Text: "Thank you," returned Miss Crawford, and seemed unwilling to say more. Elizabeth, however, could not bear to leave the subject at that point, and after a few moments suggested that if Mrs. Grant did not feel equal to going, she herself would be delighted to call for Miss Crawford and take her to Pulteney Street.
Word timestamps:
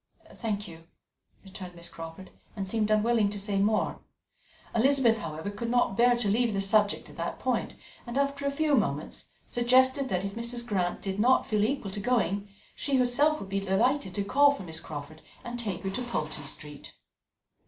"Thank 0.33 0.67
you," 0.67 0.85
returned 1.43 1.75
Miss 1.75 1.87
Crawford, 1.87 2.31
and 2.55 2.67
seemed 2.67 2.89
unwilling 2.89 3.29
to 3.29 3.37
say 3.37 3.59
more. 3.59 3.99
Elizabeth, 4.73 5.19
however, 5.19 5.51
could 5.51 5.69
not 5.69 5.95
bear 5.95 6.17
to 6.17 6.27
leave 6.27 6.53
the 6.53 6.59
subject 6.61 7.07
at 7.11 7.17
that 7.17 7.37
point, 7.37 7.73
and 8.07 8.17
after 8.17 8.47
a 8.47 8.49
few 8.49 8.73
moments 8.73 9.25
suggested 9.45 10.09
that 10.09 10.25
if 10.25 10.33
Mrs. 10.33 10.65
Grant 10.65 11.03
did 11.03 11.19
not 11.19 11.45
feel 11.45 11.63
equal 11.63 11.91
to 11.91 11.99
going, 11.99 12.49
she 12.73 12.95
herself 12.97 13.39
would 13.39 13.49
be 13.49 13.59
delighted 13.59 14.15
to 14.15 14.23
call 14.23 14.49
for 14.49 14.63
Miss 14.63 14.79
Crawford 14.79 15.21
and 15.43 15.59
take 15.59 15.83
her 15.83 15.91
to 15.91 16.01
Pulteney 16.01 16.47
Street. 16.47 16.93